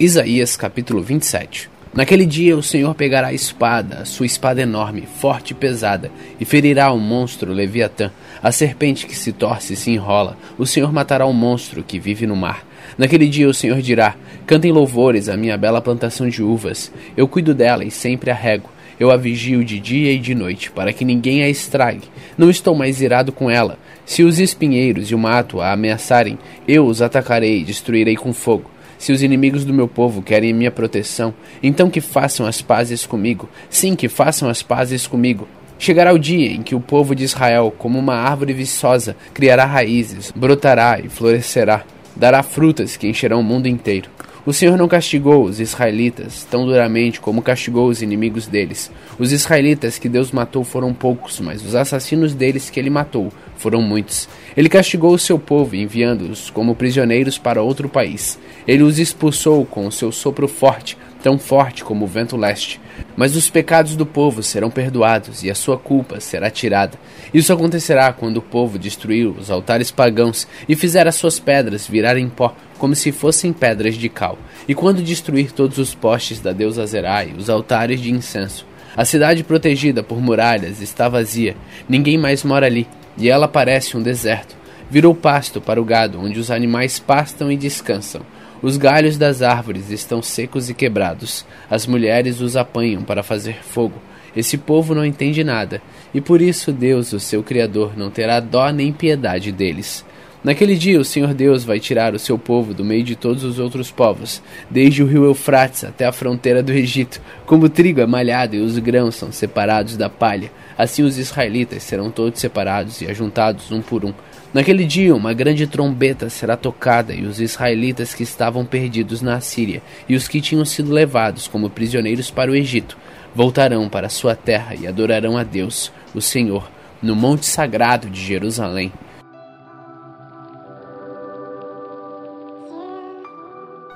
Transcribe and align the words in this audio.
Isaías 0.00 0.56
capítulo 0.56 1.02
27 1.02 1.68
Naquele 1.92 2.24
dia 2.24 2.56
o 2.56 2.62
Senhor 2.62 2.94
pegará 2.94 3.28
a 3.28 3.32
espada, 3.32 4.04
sua 4.04 4.26
espada 4.26 4.62
enorme, 4.62 5.08
forte 5.20 5.50
e 5.50 5.54
pesada, 5.54 6.08
e 6.38 6.44
ferirá 6.44 6.92
o 6.92 6.98
monstro 7.00 7.52
Leviatã, 7.52 8.12
a 8.40 8.52
serpente 8.52 9.08
que 9.08 9.16
se 9.16 9.32
torce 9.32 9.72
e 9.72 9.76
se 9.76 9.90
enrola. 9.90 10.38
O 10.56 10.64
Senhor 10.64 10.92
matará 10.92 11.26
o 11.26 11.32
monstro 11.32 11.82
que 11.82 11.98
vive 11.98 12.28
no 12.28 12.36
mar. 12.36 12.64
Naquele 12.96 13.26
dia 13.26 13.48
o 13.48 13.54
Senhor 13.54 13.82
dirá: 13.82 14.14
Cantem 14.46 14.70
louvores 14.70 15.28
à 15.28 15.36
minha 15.36 15.56
bela 15.56 15.82
plantação 15.82 16.28
de 16.28 16.44
uvas. 16.44 16.92
Eu 17.16 17.26
cuido 17.26 17.52
dela 17.52 17.84
e 17.84 17.90
sempre 17.90 18.30
a 18.30 18.34
rego. 18.34 18.70
Eu 19.00 19.10
a 19.10 19.16
vigio 19.16 19.64
de 19.64 19.80
dia 19.80 20.12
e 20.12 20.18
de 20.20 20.32
noite, 20.32 20.70
para 20.70 20.92
que 20.92 21.04
ninguém 21.04 21.42
a 21.42 21.48
estrague. 21.48 22.08
Não 22.36 22.48
estou 22.48 22.76
mais 22.76 23.00
irado 23.00 23.32
com 23.32 23.50
ela. 23.50 23.76
Se 24.06 24.22
os 24.22 24.38
espinheiros 24.38 25.10
e 25.10 25.14
o 25.16 25.18
mato 25.18 25.60
a 25.60 25.72
ameaçarem, 25.72 26.38
eu 26.68 26.86
os 26.86 27.02
atacarei 27.02 27.62
e 27.62 27.64
destruirei 27.64 28.14
com 28.14 28.32
fogo. 28.32 28.77
Se 28.98 29.12
os 29.12 29.22
inimigos 29.22 29.64
do 29.64 29.72
meu 29.72 29.86
povo 29.86 30.20
querem 30.20 30.52
minha 30.52 30.70
proteção, 30.70 31.32
então 31.62 31.88
que 31.88 32.00
façam 32.00 32.46
as 32.46 32.60
pazes 32.60 33.06
comigo. 33.06 33.48
Sim, 33.70 33.94
que 33.94 34.08
façam 34.08 34.48
as 34.48 34.62
pazes 34.62 35.06
comigo. 35.06 35.46
Chegará 35.78 36.12
o 36.12 36.18
dia 36.18 36.50
em 36.50 36.62
que 36.62 36.74
o 36.74 36.80
povo 36.80 37.14
de 37.14 37.22
Israel, 37.22 37.72
como 37.78 37.98
uma 37.98 38.16
árvore 38.16 38.52
viçosa, 38.52 39.14
criará 39.32 39.64
raízes, 39.64 40.32
brotará 40.34 40.98
e 40.98 41.08
florescerá, 41.08 41.84
dará 42.16 42.42
frutas 42.42 42.96
que 42.96 43.06
encherão 43.06 43.40
o 43.40 43.44
mundo 43.44 43.68
inteiro. 43.68 44.10
O 44.44 44.52
Senhor 44.52 44.78
não 44.78 44.88
castigou 44.88 45.44
os 45.44 45.60
israelitas 45.60 46.42
tão 46.50 46.64
duramente 46.64 47.20
como 47.20 47.42
castigou 47.42 47.86
os 47.86 48.00
inimigos 48.00 48.46
deles. 48.46 48.90
Os 49.18 49.30
israelitas 49.30 49.98
que 49.98 50.08
Deus 50.08 50.32
matou 50.32 50.64
foram 50.64 50.94
poucos, 50.94 51.38
mas 51.38 51.62
os 51.62 51.74
assassinos 51.74 52.34
deles 52.34 52.70
que 52.70 52.80
ele 52.80 52.90
matou 52.90 53.30
foram 53.58 53.82
muitos. 53.82 54.28
Ele 54.56 54.68
castigou 54.68 55.12
o 55.12 55.18
seu 55.18 55.38
povo, 55.38 55.76
enviando-os 55.76 56.48
como 56.48 56.74
prisioneiros 56.74 57.36
para 57.36 57.62
outro 57.62 57.88
país. 57.88 58.38
Ele 58.66 58.82
os 58.82 58.98
expulsou 58.98 59.66
com 59.66 59.86
o 59.86 59.92
seu 59.92 60.10
sopro 60.10 60.48
forte, 60.48 60.96
tão 61.22 61.38
forte 61.38 61.84
como 61.84 62.04
o 62.04 62.08
vento 62.08 62.36
leste. 62.36 62.80
Mas 63.16 63.36
os 63.36 63.50
pecados 63.50 63.96
do 63.96 64.06
povo 64.06 64.42
serão 64.42 64.70
perdoados 64.70 65.42
e 65.42 65.50
a 65.50 65.54
sua 65.54 65.76
culpa 65.76 66.20
será 66.20 66.50
tirada. 66.50 66.98
Isso 67.34 67.52
acontecerá 67.52 68.12
quando 68.12 68.38
o 68.38 68.42
povo 68.42 68.78
destruir 68.78 69.26
os 69.26 69.50
altares 69.50 69.90
pagãos 69.90 70.46
e 70.68 70.76
fizer 70.76 71.06
as 71.06 71.16
suas 71.16 71.38
pedras 71.38 71.86
virarem 71.86 72.28
pó, 72.28 72.54
como 72.78 72.94
se 72.94 73.12
fossem 73.12 73.52
pedras 73.52 73.96
de 73.96 74.08
cal, 74.08 74.38
e 74.68 74.74
quando 74.74 75.02
destruir 75.02 75.50
todos 75.50 75.78
os 75.78 75.94
postes 75.94 76.40
da 76.40 76.52
deusa 76.52 76.86
Zerai, 76.86 77.34
os 77.36 77.50
altares 77.50 78.00
de 78.00 78.12
incenso. 78.12 78.66
A 78.96 79.04
cidade 79.04 79.44
protegida 79.44 80.02
por 80.02 80.20
muralhas 80.20 80.80
está 80.80 81.08
vazia, 81.08 81.56
ninguém 81.88 82.18
mais 82.18 82.42
mora 82.42 82.66
ali, 82.66 82.86
e 83.18 83.28
ela 83.28 83.48
parece 83.48 83.96
um 83.96 84.02
deserto. 84.02 84.56
Virou 84.90 85.14
pasto 85.14 85.60
para 85.60 85.80
o 85.80 85.84
gado, 85.84 86.20
onde 86.20 86.38
os 86.38 86.50
animais 86.50 86.98
pastam 86.98 87.52
e 87.52 87.56
descansam. 87.56 88.22
Os 88.62 88.76
galhos 88.76 89.18
das 89.18 89.42
árvores 89.42 89.90
estão 89.90 90.22
secos 90.22 90.70
e 90.70 90.74
quebrados. 90.74 91.44
As 91.70 91.86
mulheres 91.86 92.40
os 92.40 92.56
apanham 92.56 93.02
para 93.02 93.22
fazer 93.22 93.62
fogo. 93.62 94.00
Esse 94.36 94.56
povo 94.56 94.94
não 94.94 95.04
entende 95.04 95.42
nada, 95.42 95.82
e 96.14 96.20
por 96.20 96.40
isso 96.40 96.72
Deus, 96.72 97.12
o 97.12 97.20
seu 97.20 97.42
Criador, 97.42 97.92
não 97.96 98.10
terá 98.10 98.40
dó 98.40 98.70
nem 98.70 98.92
piedade 98.92 99.52
deles. 99.52 100.04
Naquele 100.42 100.76
dia 100.76 101.00
o 101.00 101.04
Senhor 101.04 101.34
Deus 101.34 101.64
vai 101.64 101.80
tirar 101.80 102.14
o 102.14 102.18
seu 102.18 102.38
povo 102.38 102.72
do 102.72 102.84
meio 102.84 103.02
de 103.02 103.16
todos 103.16 103.42
os 103.42 103.58
outros 103.58 103.90
povos, 103.90 104.40
desde 104.70 105.02
o 105.02 105.06
rio 105.06 105.24
Eufrates 105.24 105.82
até 105.82 106.06
a 106.06 106.12
fronteira 106.12 106.62
do 106.62 106.72
Egito. 106.72 107.20
Como 107.44 107.66
o 107.66 107.68
trigo 107.68 108.00
é 108.00 108.06
malhado 108.06 108.54
e 108.54 108.60
os 108.60 108.78
grãos 108.78 109.16
são 109.16 109.32
separados 109.32 109.96
da 109.96 110.08
palha, 110.08 110.52
assim 110.78 111.02
os 111.02 111.18
israelitas 111.18 111.82
serão 111.82 112.08
todos 112.08 112.40
separados 112.40 113.02
e 113.02 113.10
ajuntados 113.10 113.72
um 113.72 113.82
por 113.82 114.04
um. 114.04 114.14
Naquele 114.54 114.84
dia 114.84 115.14
uma 115.14 115.34
grande 115.34 115.66
trombeta 115.66 116.30
será 116.30 116.56
tocada 116.56 117.12
e 117.12 117.26
os 117.26 117.40
israelitas 117.40 118.14
que 118.14 118.22
estavam 118.22 118.64
perdidos 118.64 119.20
na 119.20 119.40
Síria 119.40 119.82
e 120.08 120.14
os 120.14 120.28
que 120.28 120.40
tinham 120.40 120.64
sido 120.64 120.92
levados 120.92 121.48
como 121.48 121.68
prisioneiros 121.68 122.30
para 122.30 122.52
o 122.52 122.54
Egito 122.54 122.96
voltarão 123.34 123.88
para 123.88 124.08
sua 124.08 124.34
terra 124.34 124.74
e 124.74 124.86
adorarão 124.86 125.36
a 125.36 125.42
Deus, 125.42 125.92
o 126.14 126.20
Senhor, 126.20 126.70
no 127.02 127.14
monte 127.14 127.44
sagrado 127.44 128.08
de 128.08 128.24
Jerusalém. 128.24 128.92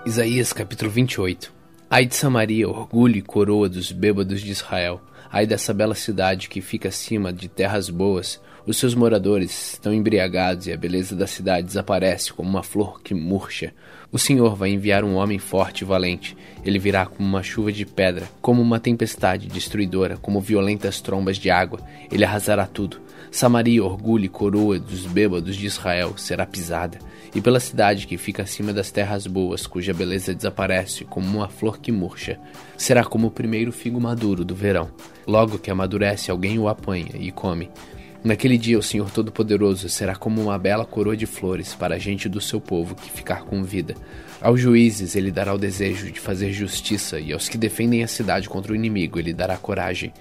Isaías 0.04 0.52
capítulo 0.52 0.90
28 0.90 1.52
Ai 1.88 2.06
de 2.06 2.16
Samaria, 2.16 2.68
orgulho 2.68 3.16
e 3.16 3.22
coroa 3.22 3.68
dos 3.68 3.92
bêbados 3.92 4.40
de 4.40 4.50
Israel. 4.50 5.00
Ai 5.32 5.46
dessa 5.46 5.72
bela 5.72 5.94
cidade 5.94 6.50
que 6.50 6.60
fica 6.60 6.90
acima 6.90 7.32
de 7.32 7.48
terras 7.48 7.88
boas. 7.88 8.38
Os 8.64 8.76
seus 8.76 8.94
moradores 8.94 9.72
estão 9.72 9.92
embriagados 9.92 10.68
e 10.68 10.72
a 10.72 10.76
beleza 10.76 11.16
da 11.16 11.26
cidade 11.26 11.66
desaparece 11.66 12.32
como 12.32 12.48
uma 12.48 12.62
flor 12.62 13.02
que 13.02 13.12
murcha. 13.12 13.74
O 14.12 14.20
Senhor 14.20 14.54
vai 14.54 14.70
enviar 14.70 15.02
um 15.02 15.16
homem 15.16 15.36
forte 15.36 15.80
e 15.80 15.84
valente. 15.84 16.36
Ele 16.64 16.78
virá 16.78 17.04
como 17.04 17.28
uma 17.28 17.42
chuva 17.42 17.72
de 17.72 17.84
pedra, 17.84 18.28
como 18.40 18.62
uma 18.62 18.78
tempestade 18.78 19.48
destruidora, 19.48 20.16
como 20.16 20.40
violentas 20.40 21.00
trombas 21.00 21.38
de 21.38 21.50
água. 21.50 21.80
Ele 22.08 22.24
arrasará 22.24 22.64
tudo. 22.64 23.00
Samaria, 23.32 23.82
orgulho 23.82 24.26
e 24.26 24.28
coroa 24.28 24.78
dos 24.78 25.06
bêbados 25.06 25.56
de 25.56 25.66
Israel, 25.66 26.16
será 26.16 26.46
pisada 26.46 26.98
e 27.34 27.40
pela 27.40 27.60
cidade 27.60 28.06
que 28.06 28.18
fica 28.18 28.42
acima 28.42 28.72
das 28.72 28.90
terras 28.90 29.26
boas, 29.26 29.66
cuja 29.66 29.94
beleza 29.94 30.34
desaparece 30.34 31.04
como 31.04 31.26
uma 31.26 31.48
flor 31.48 31.78
que 31.78 31.90
murcha. 31.90 32.38
Será 32.76 33.04
como 33.04 33.28
o 33.28 33.30
primeiro 33.30 33.72
figo 33.72 34.00
maduro 34.00 34.44
do 34.44 34.54
verão. 34.54 34.90
Logo 35.26 35.58
que 35.58 35.70
amadurece, 35.70 36.30
alguém 36.30 36.58
o 36.58 36.68
apanha 36.68 37.12
e 37.14 37.30
come. 37.30 37.70
Naquele 38.24 38.56
dia, 38.56 38.78
o 38.78 38.82
Senhor 38.82 39.10
Todo-Poderoso 39.10 39.88
será 39.88 40.14
como 40.14 40.40
uma 40.40 40.56
bela 40.56 40.84
coroa 40.84 41.16
de 41.16 41.26
flores 41.26 41.74
para 41.74 41.96
a 41.96 41.98
gente 41.98 42.28
do 42.28 42.40
seu 42.40 42.60
povo 42.60 42.94
que 42.94 43.10
ficar 43.10 43.42
com 43.42 43.64
vida. 43.64 43.96
Aos 44.40 44.60
juízes, 44.60 45.16
ele 45.16 45.32
dará 45.32 45.52
o 45.52 45.58
desejo 45.58 46.10
de 46.10 46.20
fazer 46.20 46.52
justiça, 46.52 47.18
e 47.18 47.32
aos 47.32 47.48
que 47.48 47.58
defendem 47.58 48.04
a 48.04 48.08
cidade 48.08 48.48
contra 48.48 48.72
o 48.72 48.76
inimigo, 48.76 49.18
ele 49.18 49.32
dará 49.32 49.56
coragem. 49.56 50.12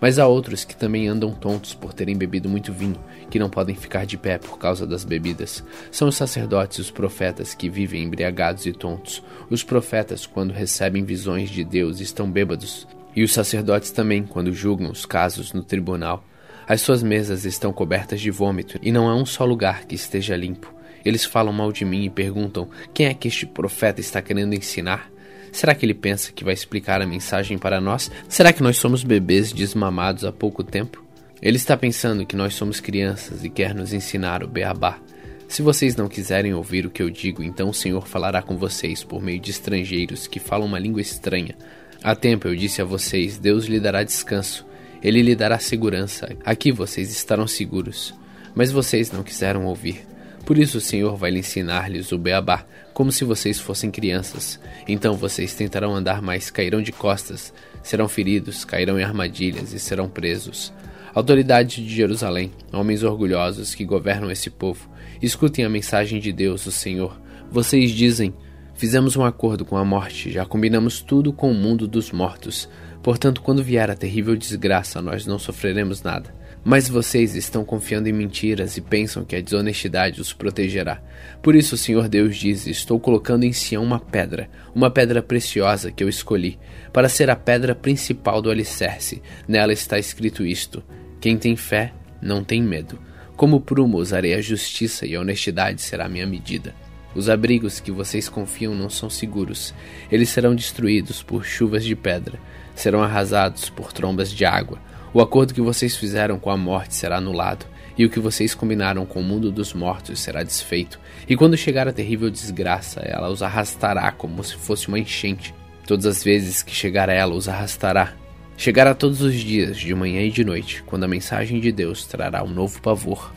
Mas 0.00 0.18
há 0.18 0.26
outros 0.26 0.64
que 0.64 0.74
também 0.74 1.06
andam 1.06 1.32
tontos 1.32 1.74
por 1.74 1.92
terem 1.92 2.16
bebido 2.16 2.48
muito 2.48 2.72
vinho, 2.72 2.98
que 3.28 3.38
não 3.38 3.50
podem 3.50 3.76
ficar 3.76 4.06
de 4.06 4.16
pé 4.16 4.38
por 4.38 4.58
causa 4.58 4.86
das 4.86 5.04
bebidas. 5.04 5.62
São 5.90 6.08
os 6.08 6.16
sacerdotes 6.16 6.78
e 6.78 6.80
os 6.80 6.90
profetas 6.90 7.52
que 7.52 7.68
vivem 7.68 8.04
embriagados 8.04 8.64
e 8.64 8.72
tontos. 8.72 9.22
Os 9.50 9.62
profetas, 9.62 10.24
quando 10.24 10.52
recebem 10.52 11.04
visões 11.04 11.50
de 11.50 11.62
Deus, 11.62 12.00
estão 12.00 12.30
bêbados. 12.30 12.86
E 13.14 13.22
os 13.22 13.34
sacerdotes 13.34 13.90
também, 13.90 14.22
quando 14.22 14.50
julgam 14.50 14.90
os 14.90 15.04
casos 15.04 15.52
no 15.52 15.62
tribunal. 15.62 16.24
As 16.70 16.82
suas 16.82 17.02
mesas 17.02 17.44
estão 17.44 17.72
cobertas 17.72 18.20
de 18.20 18.30
vômito, 18.30 18.78
e 18.80 18.92
não 18.92 19.08
há 19.08 19.16
um 19.16 19.26
só 19.26 19.44
lugar 19.44 19.86
que 19.86 19.96
esteja 19.96 20.36
limpo. 20.36 20.72
Eles 21.04 21.24
falam 21.24 21.52
mal 21.52 21.72
de 21.72 21.84
mim 21.84 22.04
e 22.04 22.10
perguntam: 22.10 22.70
quem 22.94 23.06
é 23.06 23.12
que 23.12 23.26
este 23.26 23.44
profeta 23.44 24.00
está 24.00 24.22
querendo 24.22 24.54
ensinar? 24.54 25.10
Será 25.50 25.74
que 25.74 25.84
ele 25.84 25.94
pensa 25.94 26.30
que 26.30 26.44
vai 26.44 26.54
explicar 26.54 27.02
a 27.02 27.06
mensagem 27.08 27.58
para 27.58 27.80
nós? 27.80 28.08
Será 28.28 28.52
que 28.52 28.62
nós 28.62 28.76
somos 28.76 29.02
bebês 29.02 29.52
desmamados 29.52 30.24
há 30.24 30.30
pouco 30.30 30.62
tempo? 30.62 31.04
Ele 31.42 31.56
está 31.56 31.76
pensando 31.76 32.24
que 32.24 32.36
nós 32.36 32.54
somos 32.54 32.78
crianças 32.78 33.42
e 33.42 33.50
quer 33.50 33.74
nos 33.74 33.92
ensinar 33.92 34.44
o 34.44 34.46
beabá. 34.46 35.00
Se 35.48 35.62
vocês 35.62 35.96
não 35.96 36.06
quiserem 36.06 36.54
ouvir 36.54 36.86
o 36.86 36.90
que 36.90 37.02
eu 37.02 37.10
digo, 37.10 37.42
então 37.42 37.70
o 37.70 37.74
Senhor 37.74 38.06
falará 38.06 38.42
com 38.42 38.56
vocês 38.56 39.02
por 39.02 39.20
meio 39.20 39.40
de 39.40 39.50
estrangeiros 39.50 40.28
que 40.28 40.38
falam 40.38 40.68
uma 40.68 40.78
língua 40.78 41.00
estranha. 41.00 41.56
Há 42.00 42.14
tempo 42.14 42.46
eu 42.46 42.54
disse 42.54 42.80
a 42.80 42.84
vocês: 42.84 43.38
Deus 43.38 43.64
lhe 43.64 43.80
dará 43.80 44.04
descanso, 44.04 44.64
ele 45.02 45.22
lhe 45.22 45.34
dará 45.34 45.58
segurança. 45.58 46.36
Aqui 46.44 46.72
vocês 46.72 47.10
estarão 47.10 47.46
seguros. 47.46 48.14
Mas 48.54 48.70
vocês 48.70 49.10
não 49.12 49.22
quiseram 49.22 49.66
ouvir. 49.66 50.06
Por 50.44 50.58
isso 50.58 50.78
o 50.78 50.80
Senhor 50.80 51.16
vai 51.16 51.30
ensinar-lhes 51.30 52.12
o 52.12 52.18
beabá, 52.18 52.64
como 52.92 53.12
se 53.12 53.24
vocês 53.24 53.60
fossem 53.60 53.90
crianças. 53.90 54.58
Então 54.88 55.14
vocês 55.14 55.54
tentarão 55.54 55.94
andar 55.94 56.20
mais, 56.20 56.50
cairão 56.50 56.82
de 56.82 56.92
costas, 56.92 57.52
serão 57.82 58.08
feridos, 58.08 58.64
cairão 58.64 58.98
em 58.98 59.04
armadilhas 59.04 59.72
e 59.72 59.78
serão 59.78 60.08
presos. 60.08 60.72
Autoridades 61.14 61.84
de 61.84 61.94
Jerusalém, 61.94 62.52
homens 62.72 63.02
orgulhosos 63.02 63.74
que 63.74 63.84
governam 63.84 64.30
esse 64.30 64.48
povo, 64.48 64.88
escutem 65.20 65.64
a 65.64 65.68
mensagem 65.68 66.20
de 66.20 66.32
Deus, 66.32 66.66
o 66.66 66.72
Senhor. 66.72 67.20
Vocês 67.50 67.90
dizem: 67.90 68.32
Fizemos 68.74 69.16
um 69.16 69.24
acordo 69.24 69.64
com 69.64 69.76
a 69.76 69.84
morte, 69.84 70.30
já 70.30 70.44
combinamos 70.44 71.00
tudo 71.00 71.32
com 71.32 71.50
o 71.50 71.54
mundo 71.54 71.86
dos 71.86 72.10
mortos. 72.10 72.68
Portanto, 73.02 73.40
quando 73.40 73.62
vier 73.62 73.90
a 73.90 73.96
terrível 73.96 74.36
desgraça, 74.36 75.00
nós 75.00 75.26
não 75.26 75.38
sofreremos 75.38 76.02
nada. 76.02 76.34
Mas 76.62 76.88
vocês 76.88 77.34
estão 77.34 77.64
confiando 77.64 78.08
em 78.08 78.12
mentiras 78.12 78.76
e 78.76 78.82
pensam 78.82 79.24
que 79.24 79.34
a 79.34 79.40
desonestidade 79.40 80.20
os 80.20 80.34
protegerá. 80.34 81.00
Por 81.42 81.54
isso 81.54 81.74
o 81.74 81.78
Senhor 81.78 82.06
Deus 82.06 82.36
diz: 82.36 82.66
Estou 82.66 83.00
colocando 83.00 83.44
em 83.44 83.52
Sião 83.52 83.82
uma 83.82 83.98
pedra, 83.98 84.50
uma 84.74 84.90
pedra 84.90 85.22
preciosa 85.22 85.90
que 85.90 86.04
eu 86.04 86.08
escolhi, 86.08 86.58
para 86.92 87.08
ser 87.08 87.30
a 87.30 87.36
pedra 87.36 87.74
principal 87.74 88.42
do 88.42 88.50
alicerce. 88.50 89.22
Nela 89.48 89.72
está 89.72 89.98
escrito 89.98 90.44
isto: 90.44 90.82
Quem 91.18 91.38
tem 91.38 91.56
fé 91.56 91.94
não 92.20 92.44
tem 92.44 92.62
medo. 92.62 92.98
Como 93.36 93.62
prumo 93.62 93.96
usarei 93.96 94.34
a 94.34 94.40
justiça 94.42 95.06
e 95.06 95.14
a 95.16 95.20
honestidade 95.20 95.80
será 95.80 96.10
minha 96.10 96.26
medida. 96.26 96.74
Os 97.14 97.28
abrigos 97.28 97.80
que 97.80 97.90
vocês 97.90 98.28
confiam 98.28 98.74
não 98.74 98.88
são 98.88 99.10
seguros. 99.10 99.74
Eles 100.10 100.28
serão 100.28 100.54
destruídos 100.54 101.22
por 101.22 101.44
chuvas 101.44 101.84
de 101.84 101.96
pedra, 101.96 102.38
serão 102.74 103.02
arrasados 103.02 103.68
por 103.68 103.92
trombas 103.92 104.32
de 104.32 104.44
água. 104.44 104.78
O 105.12 105.20
acordo 105.20 105.52
que 105.52 105.60
vocês 105.60 105.96
fizeram 105.96 106.38
com 106.38 106.50
a 106.50 106.56
morte 106.56 106.94
será 106.94 107.16
anulado, 107.16 107.66
E 108.00 108.04
o 108.06 108.08
que 108.08 108.18
vocês 108.18 108.54
combinaram 108.54 109.04
com 109.04 109.20
o 109.20 109.22
mundo 109.22 109.52
dos 109.52 109.74
mortos 109.74 110.20
será 110.20 110.42
desfeito. 110.42 110.98
E 111.28 111.36
quando 111.36 111.54
chegar 111.54 111.86
a 111.86 111.92
terrível 111.92 112.30
desgraça, 112.30 113.00
ela 113.00 113.28
os 113.28 113.42
arrastará 113.42 114.10
como 114.10 114.42
se 114.42 114.56
fosse 114.56 114.88
uma 114.88 114.98
enchente. 114.98 115.54
Todas 115.86 116.06
as 116.06 116.24
vezes 116.24 116.62
que 116.62 116.74
chegar 116.74 117.10
ela, 117.10 117.34
os 117.34 117.46
arrastará. 117.46 118.14
Chegará 118.56 118.94
todos 118.94 119.20
os 119.20 119.34
dias, 119.34 119.76
de 119.76 119.94
manhã 119.94 120.22
e 120.22 120.30
de 120.30 120.44
noite, 120.44 120.82
quando 120.84 121.04
a 121.04 121.08
mensagem 121.08 121.60
de 121.60 121.70
Deus 121.70 122.06
trará 122.06 122.42
um 122.42 122.48
novo 122.48 122.80
pavor. 122.80 123.34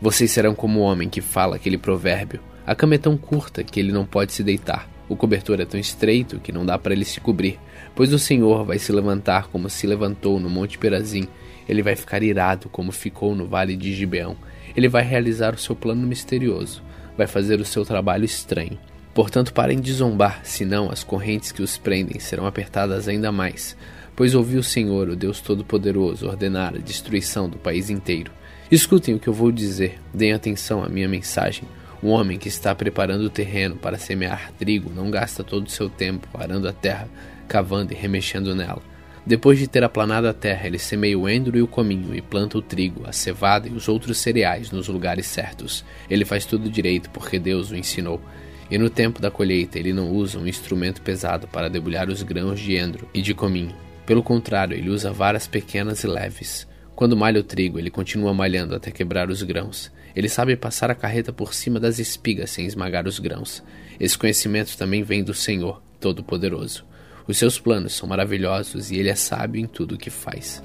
Vocês 0.00 0.30
serão 0.30 0.54
como 0.54 0.80
o 0.80 0.82
homem 0.82 1.10
que 1.10 1.20
fala 1.20 1.56
aquele 1.56 1.76
provérbio: 1.76 2.40
a 2.66 2.74
cama 2.74 2.96
é 2.96 2.98
tão 2.98 3.16
curta 3.16 3.62
que 3.62 3.78
ele 3.78 3.92
não 3.92 4.04
pode 4.04 4.32
se 4.32 4.42
deitar. 4.42 4.90
O 5.08 5.14
cobertor 5.14 5.60
é 5.60 5.64
tão 5.64 5.78
estreito 5.78 6.40
que 6.40 6.50
não 6.50 6.66
dá 6.66 6.76
para 6.76 6.92
ele 6.92 7.04
se 7.04 7.20
cobrir, 7.20 7.60
pois 7.94 8.12
o 8.12 8.18
Senhor 8.18 8.64
vai 8.64 8.76
se 8.76 8.90
levantar 8.90 9.46
como 9.46 9.70
se 9.70 9.86
levantou 9.86 10.40
no 10.40 10.50
Monte 10.50 10.76
Perazim. 10.76 11.28
Ele 11.68 11.80
vai 11.80 11.94
ficar 11.94 12.24
irado 12.24 12.68
como 12.68 12.90
ficou 12.90 13.36
no 13.36 13.46
Vale 13.46 13.76
de 13.76 13.94
Gibeão. 13.94 14.36
Ele 14.76 14.88
vai 14.88 15.04
realizar 15.04 15.54
o 15.54 15.58
seu 15.58 15.76
plano 15.76 16.04
misterioso, 16.06 16.82
vai 17.16 17.28
fazer 17.28 17.60
o 17.60 17.64
seu 17.64 17.84
trabalho 17.84 18.24
estranho. 18.24 18.76
Portanto, 19.14 19.54
parem 19.54 19.80
de 19.80 19.92
zombar, 19.92 20.40
senão 20.42 20.90
as 20.90 21.04
correntes 21.04 21.52
que 21.52 21.62
os 21.62 21.78
prendem 21.78 22.18
serão 22.18 22.46
apertadas 22.46 23.06
ainda 23.06 23.30
mais. 23.30 23.76
Pois 24.16 24.34
ouvi 24.34 24.56
o 24.56 24.62
Senhor, 24.62 25.08
o 25.08 25.14
Deus 25.14 25.40
Todo-Poderoso, 25.40 26.26
ordenar 26.26 26.74
a 26.74 26.78
destruição 26.78 27.48
do 27.48 27.58
país 27.58 27.90
inteiro. 27.90 28.32
Escutem 28.70 29.14
o 29.14 29.20
que 29.20 29.28
eu 29.28 29.32
vou 29.32 29.52
dizer, 29.52 30.00
deem 30.12 30.32
atenção 30.32 30.82
à 30.82 30.88
minha 30.88 31.08
mensagem. 31.08 31.64
Um 32.06 32.10
homem 32.10 32.38
que 32.38 32.46
está 32.46 32.72
preparando 32.72 33.22
o 33.22 33.28
terreno 33.28 33.74
para 33.74 33.98
semear 33.98 34.52
trigo 34.56 34.92
não 34.94 35.10
gasta 35.10 35.42
todo 35.42 35.66
o 35.66 35.70
seu 35.70 35.90
tempo 35.90 36.28
arando 36.38 36.68
a 36.68 36.72
terra, 36.72 37.08
cavando 37.48 37.92
e 37.92 37.96
remexendo 37.96 38.54
nela. 38.54 38.80
Depois 39.26 39.58
de 39.58 39.66
ter 39.66 39.82
aplanado 39.82 40.28
a 40.28 40.32
terra, 40.32 40.68
ele 40.68 40.78
semeia 40.78 41.18
o 41.18 41.28
endro 41.28 41.58
e 41.58 41.62
o 41.62 41.66
cominho 41.66 42.14
e 42.14 42.22
planta 42.22 42.58
o 42.58 42.62
trigo, 42.62 43.02
a 43.08 43.12
cevada 43.12 43.66
e 43.66 43.72
os 43.72 43.88
outros 43.88 44.18
cereais 44.18 44.70
nos 44.70 44.86
lugares 44.86 45.26
certos. 45.26 45.84
Ele 46.08 46.24
faz 46.24 46.46
tudo 46.46 46.70
direito 46.70 47.10
porque 47.10 47.40
Deus 47.40 47.72
o 47.72 47.76
ensinou. 47.76 48.22
E 48.70 48.78
no 48.78 48.88
tempo 48.88 49.20
da 49.20 49.28
colheita, 49.28 49.76
ele 49.76 49.92
não 49.92 50.12
usa 50.12 50.38
um 50.38 50.46
instrumento 50.46 51.02
pesado 51.02 51.48
para 51.48 51.68
debulhar 51.68 52.08
os 52.08 52.22
grãos 52.22 52.60
de 52.60 52.76
endro 52.76 53.08
e 53.12 53.20
de 53.20 53.34
cominho. 53.34 53.74
Pelo 54.06 54.22
contrário, 54.22 54.76
ele 54.76 54.90
usa 54.90 55.10
varas 55.10 55.48
pequenas 55.48 56.04
e 56.04 56.06
leves. 56.06 56.68
Quando 56.96 57.14
malha 57.14 57.38
o 57.38 57.44
trigo, 57.44 57.78
ele 57.78 57.90
continua 57.90 58.32
malhando 58.32 58.74
até 58.74 58.90
quebrar 58.90 59.28
os 59.28 59.42
grãos. 59.42 59.92
Ele 60.14 60.30
sabe 60.30 60.56
passar 60.56 60.90
a 60.90 60.94
carreta 60.94 61.30
por 61.30 61.52
cima 61.52 61.78
das 61.78 61.98
espigas 61.98 62.48
sem 62.48 62.64
esmagar 62.64 63.06
os 63.06 63.18
grãos. 63.18 63.62
Esse 64.00 64.16
conhecimento 64.16 64.78
também 64.78 65.02
vem 65.02 65.22
do 65.22 65.34
Senhor, 65.34 65.82
Todo-Poderoso. 66.00 66.86
Os 67.28 67.36
seus 67.36 67.60
planos 67.60 67.92
são 67.92 68.08
maravilhosos 68.08 68.90
e 68.90 68.96
ele 68.96 69.10
é 69.10 69.14
sábio 69.14 69.60
em 69.60 69.66
tudo 69.66 69.94
o 69.94 69.98
que 69.98 70.08
faz. 70.08 70.62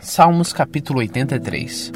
Salmos 0.00 0.50
capítulo 0.50 1.00
83 1.00 1.92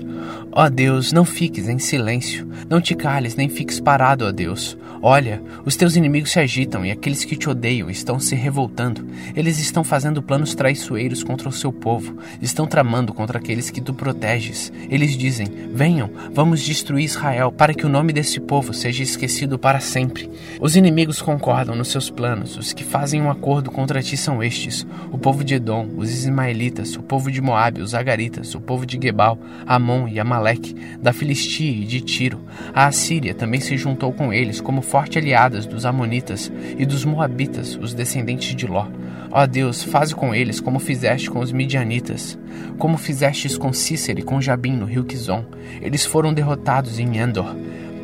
Ó 0.53 0.69
Deus, 0.69 1.13
não 1.13 1.25
fiques 1.25 1.69
em 1.69 1.79
silêncio, 1.79 2.49
não 2.69 2.81
te 2.81 2.95
cales, 2.95 3.37
nem 3.37 3.49
fiques 3.49 3.81
parado, 3.81 4.25
ó 4.25 4.33
Deus. 4.33 4.77
Olha, 5.01 5.41
os 5.65 5.77
teus 5.77 5.95
inimigos 5.95 6.33
se 6.33 6.41
agitam 6.41 6.85
e 6.85 6.91
aqueles 6.91 7.25
que 7.25 7.37
te 7.37 7.49
odeiam 7.49 7.89
estão 7.89 8.19
se 8.19 8.35
revoltando. 8.35 9.07
Eles 9.37 9.59
estão 9.61 9.85
fazendo 9.85 10.23
planos 10.23 10.57
traiçoeiros 10.57 11.23
contra 11.23 11.49
o 11.49 11.53
seu 11.53 11.73
povo, 11.73 12.17
estão 12.43 12.67
tramando 12.67 13.15
contra 13.15 13.39
aqueles 13.39 13.71
que 13.71 13.81
tu 13.81 13.95
proteges. 13.95 14.73
Eles 14.91 15.17
dizem: 15.17 15.47
Venham, 15.73 16.11
vamos 16.33 16.63
destruir 16.63 17.05
Israel, 17.05 17.53
para 17.53 17.73
que 17.73 17.87
o 17.87 17.89
nome 17.89 18.13
desse 18.13 18.41
povo 18.41 18.75
seja 18.75 19.05
esquecido 19.05 19.59
para 19.59 19.79
sempre. 19.79 20.29
Os 20.61 20.75
inimigos 20.75 21.23
concordam 21.23 21.77
nos 21.77 21.89
seus 21.89 22.11
planos, 22.11 22.57
os 22.57 22.73
que 22.73 22.83
fazem 22.83 23.23
um 23.23 23.31
acordo 23.31 23.71
contra 23.71 24.03
ti 24.03 24.17
são 24.17 24.43
estes: 24.43 24.85
o 25.13 25.19
povo 25.19 25.45
de 25.45 25.55
Edom, 25.55 25.89
os 25.97 26.11
ismaelitas, 26.11 26.97
o 26.97 27.03
povo 27.03 27.31
de 27.31 27.41
Moabe, 27.41 27.83
os 27.83 27.95
agaritas, 27.95 28.55
o 28.57 28.61
povo 28.61 28.85
de 28.85 28.99
Gebal, 29.01 29.39
Amon 29.65 30.09
e 30.09 30.18
Amaleque, 30.19 30.75
da 31.01 31.13
Filistia 31.13 31.71
e 31.71 31.85
de 31.85 32.01
Tiro. 32.01 32.41
A 32.75 32.87
Assíria 32.87 33.35
também 33.35 33.61
se 33.61 33.77
juntou 33.77 34.13
com 34.13 34.33
eles 34.33 34.61
como 34.61 34.83
forte 34.83 35.19
aliadas 35.19 35.67
dos 35.67 35.85
Amonitas 35.85 36.51
e 36.79 36.85
dos 36.85 37.05
Moabitas, 37.05 37.79
os 37.81 37.95
descendentes 37.95 38.55
de 38.55 38.67
Ló. 38.67 38.87
Ó 39.31 39.47
Deus, 39.47 39.83
faze 39.83 40.15
com 40.15 40.35
eles 40.35 40.61
como 40.61 40.79
fizeste 40.79 41.31
com 41.31 41.41
os 41.41 41.53
Midianitas, 41.53 42.39
como 42.79 42.97
fizestes 42.97 43.59
com 43.59 43.73
Cícera 43.73 44.21
e 44.21 44.23
com 44.23 44.41
Jabim 44.41 44.73
no 44.73 44.87
rio 44.87 45.05
Quizon. 45.05 45.45
Eles 45.83 46.07
foram 46.07 46.33
derrotados 46.33 46.99
em 46.99 47.19
Endor, 47.19 47.55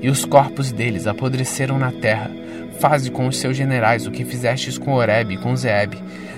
e 0.03 0.09
os 0.11 0.25
corpos 0.25 0.71
deles 0.71 1.07
apodreceram 1.07 1.79
na 1.79 1.91
terra. 1.91 2.31
Faze 2.79 3.11
com 3.11 3.27
os 3.27 3.39
seus 3.39 3.57
generais 3.57 4.07
o 4.07 4.11
que 4.11 4.25
fizestes 4.25 4.77
com 4.77 4.93
Oreb 4.93 5.33
e 5.33 5.37
com 5.39 5.57
Zeeb. 5.57 5.95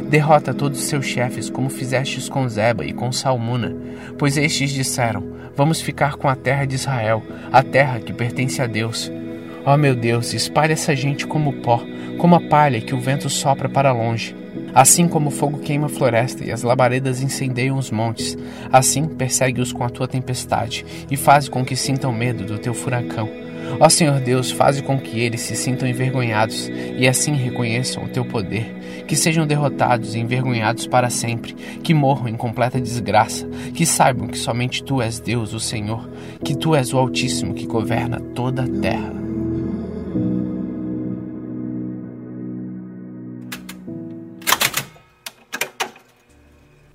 Derrota 0.09 0.55
todos 0.55 0.79
os 0.79 0.87
seus 0.87 1.07
chefes, 1.07 1.51
como 1.51 1.69
fizestes 1.69 2.29
com 2.29 2.49
Zeba 2.49 2.85
e 2.85 2.93
com 2.93 3.11
Salmuna. 3.11 3.75
Pois 4.19 4.37
estes 4.37 4.71
disseram: 4.71 5.36
Vamos 5.57 5.81
ficar 5.81 6.17
com 6.17 6.29
a 6.29 6.37
terra 6.37 6.67
de 6.67 6.75
Israel, 6.75 7.23
a 7.51 7.63
terra 7.63 7.99
que 7.99 8.13
pertence 8.13 8.61
a 8.61 8.67
Deus. 8.67 9.11
Ó 9.65 9.75
oh, 9.75 9.77
meu 9.79 9.95
Deus, 9.97 10.35
espalhe 10.35 10.75
essa 10.75 10.95
gente 10.95 11.27
como 11.27 11.53
pó, 11.55 11.83
como 12.19 12.35
a 12.35 12.41
palha 12.41 12.81
que 12.81 12.95
o 12.95 13.01
vento 13.01 13.31
sopra 13.31 13.69
para 13.69 13.91
longe. 13.91 14.37
Assim 14.75 15.09
como 15.09 15.29
o 15.29 15.33
fogo 15.33 15.59
queima 15.59 15.87
a 15.87 15.89
floresta 15.89 16.45
e 16.45 16.53
as 16.53 16.63
labaredas 16.63 17.23
incendeiam 17.23 17.79
os 17.79 17.91
montes, 17.91 18.37
assim 18.71 19.07
persegue-os 19.07 19.73
com 19.73 19.83
a 19.83 19.89
tua 19.89 20.07
tempestade 20.07 20.85
e 21.11 21.17
faz 21.17 21.49
com 21.49 21.65
que 21.65 21.75
sintam 21.75 22.13
medo 22.13 22.45
do 22.45 22.59
teu 22.59 22.75
furacão. 22.75 23.46
Ó 23.79 23.89
Senhor 23.89 24.21
Deus, 24.21 24.51
faze 24.51 24.83
com 24.83 24.99
que 24.99 25.21
eles 25.21 25.41
se 25.43 25.55
sintam 25.55 25.89
envergonhados 25.89 26.71
e 26.97 27.07
assim 27.07 27.35
reconheçam 27.35 28.05
o 28.05 28.09
teu 28.09 28.25
poder, 28.25 29.05
que 29.07 29.17
sejam 29.17 29.47
derrotados 29.47 30.15
e 30.15 30.19
envergonhados 30.19 30.87
para 30.87 31.11
sempre, 31.11 31.55
que 31.83 31.95
morram 31.95 32.29
em 32.29 32.37
completa 32.37 32.81
desgraça, 32.81 33.47
que 33.75 33.85
saibam 33.85 34.29
que 34.29 34.39
somente 34.39 34.83
tu 34.83 35.03
és 35.03 35.21
Deus, 35.21 35.53
o 35.53 35.61
Senhor, 35.61 36.09
que 36.45 36.57
tu 36.57 36.75
és 36.75 36.93
o 36.93 36.99
Altíssimo 36.99 37.55
que 37.55 37.67
governa 37.67 38.21
toda 38.35 38.63
a 38.63 38.69
terra. 38.69 39.26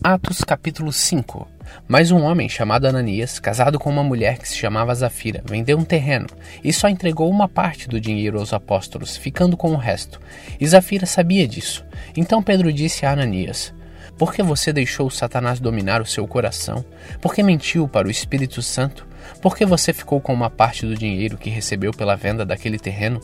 Atos 0.03 0.44
capítulo 0.44 0.92
5 0.92 1.48
Mais 1.88 2.09
um 2.09 2.24
homem 2.24 2.50
chamado 2.50 2.88
Ananias, 2.88 3.38
casado 3.38 3.77
com 3.77 3.88
uma 3.88 4.03
mulher 4.03 4.39
que 4.39 4.50
se 4.50 4.57
chamava 4.57 4.95
Zafira, 4.95 5.44
vendeu 5.45 5.77
um 5.77 5.83
terreno 5.83 6.25
e 6.63 6.74
só 6.74 6.89
entregou 6.89 7.30
uma 7.30 7.48
parte 7.48 7.88
do 7.88 8.01
dinheiro 8.01 8.39
aos 8.39 8.51
apóstolos, 8.51 9.15
ficando 9.15 9.56
com 9.56 9.69
o 9.69 9.77
resto. 9.77 10.19
E 10.59 10.68
Zafira 10.68 11.06
sabia 11.06 11.48
disso. 11.48 11.86
Então 12.18 12.42
Pedro 12.42 12.74
disse 12.74 13.06
a 13.06 13.12
Ananias: 13.12 13.75
Por 14.18 14.33
que 14.33 14.42
você 14.42 14.74
deixou 14.74 15.07
Satanás 15.12 15.59
dominar 15.59 16.01
o 16.01 16.06
seu 16.07 16.27
coração? 16.27 16.83
Por 17.21 17.36
que 17.36 17.44
mentiu 17.44 17.88
para 17.88 18.07
o 18.07 18.12
Espírito 18.12 18.59
Santo? 18.63 19.06
Por 19.40 19.56
que 19.56 19.68
você 19.68 19.94
ficou 19.94 20.19
com 20.19 20.33
uma 20.33 20.49
parte 20.49 20.83
do 20.83 20.95
dinheiro 20.97 21.37
que 21.37 21.52
recebeu 21.52 21.92
pela 21.92 22.16
venda 22.16 22.44
daquele 22.44 22.80
terreno? 22.80 23.21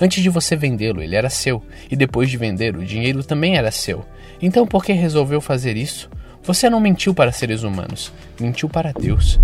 Antes 0.00 0.22
de 0.22 0.28
você 0.28 0.56
vendê-lo, 0.56 1.02
ele 1.02 1.16
era 1.16 1.30
seu, 1.30 1.62
e 1.90 1.96
depois 1.96 2.30
de 2.30 2.36
vender, 2.36 2.76
o 2.76 2.84
dinheiro 2.84 3.22
também 3.22 3.56
era 3.56 3.70
seu. 3.70 4.04
Então 4.40 4.66
por 4.66 4.84
que 4.84 4.92
resolveu 4.92 5.40
fazer 5.40 5.76
isso? 5.76 6.10
Você 6.42 6.68
não 6.68 6.80
mentiu 6.80 7.14
para 7.14 7.32
seres 7.32 7.62
humanos, 7.62 8.12
mentiu 8.38 8.68
para 8.68 8.92
Deus. 8.92 9.40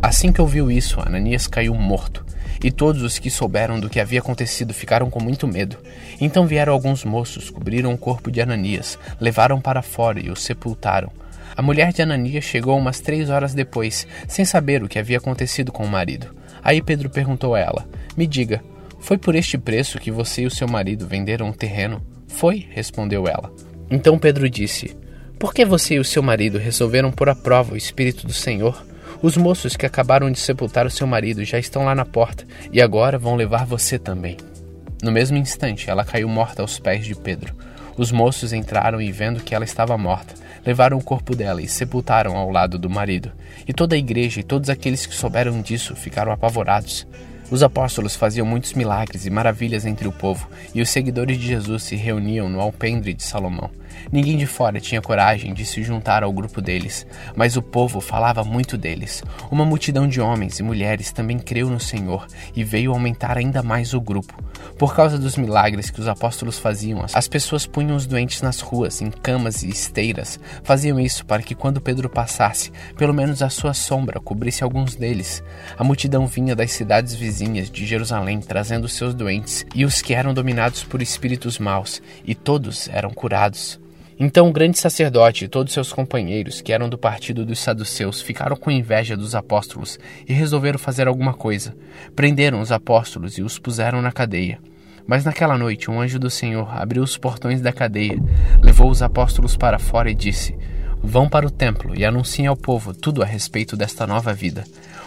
Assim 0.00 0.32
que 0.32 0.40
ouviu 0.40 0.70
isso, 0.70 1.00
Ananias 1.00 1.46
caiu 1.46 1.74
morto, 1.74 2.24
e 2.62 2.70
todos 2.70 3.02
os 3.02 3.18
que 3.18 3.30
souberam 3.30 3.78
do 3.78 3.90
que 3.90 4.00
havia 4.00 4.20
acontecido 4.20 4.72
ficaram 4.72 5.10
com 5.10 5.22
muito 5.22 5.46
medo. 5.46 5.76
Então 6.20 6.46
vieram 6.46 6.72
alguns 6.72 7.04
moços, 7.04 7.50
cobriram 7.50 7.92
o 7.92 7.98
corpo 7.98 8.30
de 8.30 8.40
Ananias, 8.40 8.98
levaram 9.20 9.60
para 9.60 9.82
fora 9.82 10.20
e 10.20 10.30
o 10.30 10.36
sepultaram. 10.36 11.10
A 11.56 11.62
mulher 11.62 11.92
de 11.92 12.00
Ananias 12.00 12.44
chegou 12.44 12.78
umas 12.78 13.00
três 13.00 13.28
horas 13.28 13.52
depois, 13.52 14.06
sem 14.26 14.44
saber 14.44 14.82
o 14.82 14.88
que 14.88 14.98
havia 14.98 15.18
acontecido 15.18 15.72
com 15.72 15.84
o 15.84 15.88
marido. 15.88 16.34
Aí 16.62 16.80
Pedro 16.80 17.10
perguntou 17.10 17.54
a 17.54 17.58
ela: 17.58 17.86
Me 18.16 18.26
diga, 18.26 18.62
foi 19.00 19.16
por 19.16 19.34
este 19.34 19.56
preço 19.56 19.98
que 19.98 20.10
você 20.10 20.42
e 20.42 20.46
o 20.46 20.50
seu 20.50 20.68
marido 20.68 21.06
venderam 21.06 21.48
o 21.48 21.54
terreno? 21.54 22.02
Foi, 22.26 22.66
respondeu 22.70 23.26
ela. 23.26 23.52
Então 23.90 24.18
Pedro 24.18 24.48
disse: 24.48 24.96
Por 25.38 25.54
que 25.54 25.64
você 25.64 25.94
e 25.94 25.98
o 25.98 26.04
seu 26.04 26.22
marido 26.22 26.58
resolveram 26.58 27.10
pôr 27.10 27.28
à 27.28 27.34
prova 27.34 27.74
o 27.74 27.76
Espírito 27.76 28.26
do 28.26 28.32
Senhor? 28.32 28.86
Os 29.20 29.36
moços 29.36 29.76
que 29.76 29.86
acabaram 29.86 30.30
de 30.30 30.38
sepultar 30.38 30.86
o 30.86 30.90
seu 30.90 31.06
marido 31.06 31.44
já 31.44 31.58
estão 31.58 31.84
lá 31.84 31.94
na 31.94 32.04
porta 32.04 32.44
e 32.72 32.80
agora 32.80 33.18
vão 33.18 33.34
levar 33.34 33.66
você 33.66 33.98
também. 33.98 34.36
No 35.02 35.10
mesmo 35.10 35.36
instante, 35.36 35.90
ela 35.90 36.04
caiu 36.04 36.28
morta 36.28 36.62
aos 36.62 36.78
pés 36.78 37.04
de 37.04 37.14
Pedro. 37.14 37.54
Os 37.96 38.12
moços 38.12 38.52
entraram 38.52 39.00
e, 39.00 39.10
vendo 39.10 39.42
que 39.42 39.54
ela 39.54 39.64
estava 39.64 39.98
morta, 39.98 40.34
levaram 40.64 40.98
o 40.98 41.02
corpo 41.02 41.34
dela 41.34 41.60
e 41.60 41.66
sepultaram 41.66 42.36
ao 42.36 42.50
lado 42.50 42.78
do 42.78 42.88
marido. 42.88 43.32
E 43.66 43.72
toda 43.72 43.96
a 43.96 43.98
igreja 43.98 44.38
e 44.40 44.44
todos 44.44 44.70
aqueles 44.70 45.04
que 45.04 45.14
souberam 45.14 45.60
disso 45.60 45.96
ficaram 45.96 46.30
apavorados. 46.30 47.06
Os 47.50 47.62
apóstolos 47.62 48.14
faziam 48.14 48.46
muitos 48.46 48.74
milagres 48.74 49.24
e 49.24 49.30
maravilhas 49.30 49.86
entre 49.86 50.06
o 50.06 50.12
povo, 50.12 50.48
e 50.74 50.82
os 50.82 50.90
seguidores 50.90 51.38
de 51.38 51.46
Jesus 51.46 51.82
se 51.82 51.96
reuniam 51.96 52.48
no 52.48 52.60
alpendre 52.60 53.14
de 53.14 53.22
Salomão. 53.22 53.70
Ninguém 54.10 54.36
de 54.36 54.46
fora 54.46 54.80
tinha 54.80 55.02
coragem 55.02 55.52
de 55.52 55.64
se 55.64 55.82
juntar 55.82 56.22
ao 56.22 56.32
grupo 56.32 56.60
deles, 56.60 57.06
mas 57.36 57.56
o 57.56 57.62
povo 57.62 58.00
falava 58.00 58.44
muito 58.44 58.76
deles. 58.76 59.22
Uma 59.50 59.64
multidão 59.64 60.08
de 60.08 60.20
homens 60.20 60.58
e 60.58 60.62
mulheres 60.62 61.12
também 61.12 61.38
creu 61.38 61.68
no 61.68 61.80
Senhor 61.80 62.26
e 62.54 62.64
veio 62.64 62.92
aumentar 62.92 63.36
ainda 63.36 63.62
mais 63.62 63.94
o 63.94 64.00
grupo. 64.00 64.42
Por 64.78 64.94
causa 64.94 65.18
dos 65.18 65.36
milagres 65.36 65.90
que 65.90 66.00
os 66.00 66.08
apóstolos 66.08 66.58
faziam, 66.58 67.04
as 67.12 67.28
pessoas 67.28 67.66
punham 67.66 67.96
os 67.96 68.06
doentes 68.06 68.42
nas 68.42 68.60
ruas, 68.60 69.00
em 69.00 69.10
camas 69.10 69.62
e 69.62 69.68
esteiras. 69.68 70.38
Faziam 70.62 70.98
isso 71.00 71.24
para 71.26 71.42
que 71.42 71.54
quando 71.54 71.80
Pedro 71.80 72.08
passasse, 72.08 72.72
pelo 72.96 73.14
menos 73.14 73.42
a 73.42 73.50
sua 73.50 73.74
sombra 73.74 74.20
cobrisse 74.20 74.62
alguns 74.62 74.94
deles. 74.94 75.42
A 75.76 75.84
multidão 75.84 76.26
vinha 76.26 76.54
das 76.54 76.72
cidades 76.72 77.14
vizinhas 77.14 77.70
de 77.70 77.86
Jerusalém, 77.86 78.40
trazendo 78.40 78.88
seus 78.88 79.14
doentes 79.14 79.66
e 79.74 79.84
os 79.84 80.00
que 80.00 80.14
eram 80.14 80.32
dominados 80.32 80.84
por 80.84 81.02
espíritos 81.02 81.58
maus, 81.58 82.02
e 82.24 82.34
todos 82.34 82.88
eram 82.88 83.10
curados. 83.10 83.80
Então 84.20 84.48
o 84.48 84.52
grande 84.52 84.76
sacerdote 84.76 85.44
e 85.44 85.48
todos 85.48 85.72
seus 85.72 85.92
companheiros, 85.92 86.60
que 86.60 86.72
eram 86.72 86.88
do 86.88 86.98
partido 86.98 87.46
dos 87.46 87.60
saduceus, 87.60 88.20
ficaram 88.20 88.56
com 88.56 88.68
inveja 88.68 89.16
dos 89.16 89.32
apóstolos 89.32 89.96
e 90.26 90.32
resolveram 90.32 90.78
fazer 90.78 91.06
alguma 91.06 91.32
coisa. 91.32 91.72
Prenderam 92.16 92.60
os 92.60 92.72
apóstolos 92.72 93.38
e 93.38 93.42
os 93.42 93.60
puseram 93.60 94.02
na 94.02 94.10
cadeia. 94.10 94.58
Mas 95.06 95.24
naquela 95.24 95.56
noite 95.56 95.88
um 95.88 96.00
anjo 96.00 96.18
do 96.18 96.28
Senhor 96.28 96.68
abriu 96.76 97.02
os 97.02 97.16
portões 97.16 97.60
da 97.60 97.72
cadeia, 97.72 98.18
levou 98.60 98.90
os 98.90 99.02
apóstolos 99.02 99.56
para 99.56 99.78
fora 99.78 100.10
e 100.10 100.14
disse: 100.14 100.58
Vão 101.00 101.28
para 101.28 101.46
o 101.46 101.50
templo 101.50 101.96
e 101.96 102.04
anunciem 102.04 102.48
ao 102.48 102.56
povo 102.56 102.92
tudo 102.92 103.22
a 103.22 103.24
respeito 103.24 103.76
desta 103.76 104.04
nova 104.04 104.34
vida. 104.34 104.64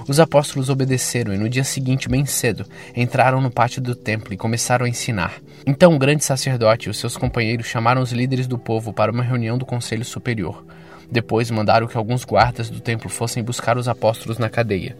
Os 0.08 0.20
apóstolos 0.20 0.70
obedeceram 0.70 1.34
e 1.34 1.38
no 1.38 1.50
dia 1.50 1.63
seguinte, 1.63 2.10
bem 2.10 2.25
cedo, 2.25 2.65
entraram 2.96 3.41
no 3.41 3.51
pátio 3.51 3.81
do 3.81 3.96
templo 3.96 4.34
e 4.34 4.38
começaram 4.38 4.86
a 4.86 4.89
ensinar. 4.89 5.41
Então 5.65 5.93
o 5.96 6.00
grande 6.00 6.24
sacerdote 6.24 6.88
e 6.88 6.89
os 6.89 6.98
seus 6.98 7.15
companheiros 7.15 7.67
chamaram 7.67 8.01
os 8.01 8.12
líderes 8.12 8.48
do 8.48 8.58
povo 8.58 8.91
para 8.91 9.12
uma 9.12 9.24
reunião 9.24 9.58
do 9.58 9.65
conselho 9.65 10.05
superior. 10.05 10.63
Depois 11.12 11.51
mandaram 11.51 11.88
que 11.88 11.98
alguns 11.98 12.24
guardas 12.24 12.70
do 12.70 12.79
templo 12.79 13.10
fossem 13.10 13.43
buscar 13.43 13.77
os 13.77 13.88
apóstolos 13.88 14.38
na 14.38 14.50
cadeia. 14.50 14.98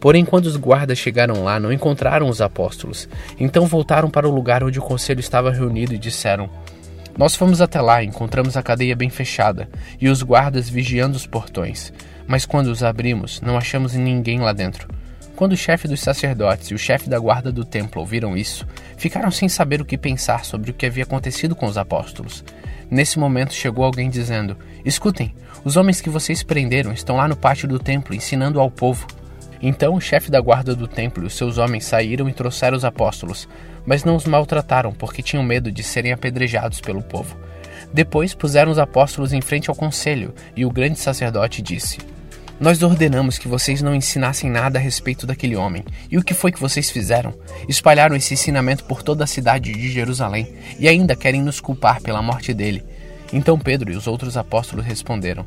Porém, 0.00 0.24
quando 0.24 0.46
os 0.46 0.56
guardas 0.56 0.98
chegaram 0.98 1.42
lá, 1.42 1.58
não 1.58 1.72
encontraram 1.72 2.28
os 2.28 2.40
apóstolos. 2.40 3.08
Então 3.40 3.66
voltaram 3.66 4.10
para 4.10 4.28
o 4.28 4.34
lugar 4.34 4.62
onde 4.62 4.78
o 4.78 4.82
conselho 4.82 5.20
estava 5.20 5.50
reunido 5.50 5.94
e 5.94 5.98
disseram: 5.98 6.50
nós 7.16 7.34
fomos 7.34 7.62
até 7.62 7.80
lá 7.80 8.04
encontramos 8.04 8.58
a 8.58 8.62
cadeia 8.62 8.94
bem 8.94 9.08
fechada 9.08 9.68
e 9.98 10.08
os 10.08 10.22
guardas 10.22 10.68
vigiando 10.68 11.16
os 11.16 11.26
portões, 11.26 11.90
mas 12.26 12.46
quando 12.46 12.68
os 12.68 12.82
abrimos, 12.82 13.40
não 13.40 13.56
achamos 13.56 13.94
ninguém 13.94 14.40
lá 14.40 14.52
dentro. 14.52 14.88
Quando 15.36 15.52
o 15.52 15.56
chefe 15.56 15.86
dos 15.86 16.00
sacerdotes 16.00 16.68
e 16.68 16.74
o 16.74 16.78
chefe 16.78 17.10
da 17.10 17.18
guarda 17.18 17.52
do 17.52 17.62
templo 17.62 18.00
ouviram 18.00 18.34
isso, 18.34 18.66
ficaram 18.96 19.30
sem 19.30 19.50
saber 19.50 19.82
o 19.82 19.84
que 19.84 19.98
pensar 19.98 20.46
sobre 20.46 20.70
o 20.70 20.74
que 20.74 20.86
havia 20.86 21.04
acontecido 21.04 21.54
com 21.54 21.66
os 21.66 21.76
apóstolos. 21.76 22.42
Nesse 22.90 23.18
momento 23.18 23.52
chegou 23.52 23.84
alguém 23.84 24.08
dizendo: 24.08 24.56
Escutem, 24.82 25.34
os 25.62 25.76
homens 25.76 26.00
que 26.00 26.08
vocês 26.08 26.42
prenderam 26.42 26.90
estão 26.90 27.16
lá 27.16 27.28
no 27.28 27.36
pátio 27.36 27.68
do 27.68 27.78
templo 27.78 28.14
ensinando 28.14 28.58
ao 28.58 28.70
povo. 28.70 29.06
Então 29.60 29.94
o 29.94 30.00
chefe 30.00 30.30
da 30.30 30.40
guarda 30.40 30.74
do 30.74 30.88
templo 30.88 31.24
e 31.24 31.26
os 31.26 31.36
seus 31.36 31.58
homens 31.58 31.84
saíram 31.84 32.28
e 32.30 32.32
trouxeram 32.32 32.76
os 32.76 32.84
apóstolos, 32.84 33.46
mas 33.84 34.04
não 34.04 34.16
os 34.16 34.24
maltrataram 34.24 34.92
porque 34.92 35.22
tinham 35.22 35.44
medo 35.44 35.70
de 35.70 35.82
serem 35.82 36.12
apedrejados 36.12 36.80
pelo 36.80 37.02
povo. 37.02 37.36
Depois 37.92 38.34
puseram 38.34 38.72
os 38.72 38.78
apóstolos 38.78 39.34
em 39.34 39.42
frente 39.42 39.68
ao 39.68 39.76
conselho 39.76 40.34
e 40.56 40.64
o 40.64 40.70
grande 40.70 40.98
sacerdote 40.98 41.60
disse: 41.60 41.98
Nós 42.58 42.82
ordenamos 42.82 43.36
que 43.36 43.48
vocês 43.48 43.82
não 43.82 43.94
ensinassem 43.94 44.48
nada 44.48 44.78
a 44.78 44.82
respeito 44.82 45.26
daquele 45.26 45.54
homem. 45.54 45.84
E 46.10 46.16
o 46.16 46.24
que 46.24 46.32
foi 46.32 46.50
que 46.50 46.60
vocês 46.60 46.90
fizeram? 46.90 47.34
Espalharam 47.68 48.16
esse 48.16 48.32
ensinamento 48.32 48.84
por 48.84 49.02
toda 49.02 49.24
a 49.24 49.26
cidade 49.26 49.74
de 49.74 49.92
Jerusalém 49.92 50.54
e 50.78 50.88
ainda 50.88 51.14
querem 51.14 51.42
nos 51.42 51.60
culpar 51.60 52.00
pela 52.00 52.22
morte 52.22 52.54
dele. 52.54 52.82
Então 53.30 53.58
Pedro 53.58 53.92
e 53.92 53.96
os 53.96 54.06
outros 54.06 54.38
apóstolos 54.38 54.86
responderam: 54.86 55.44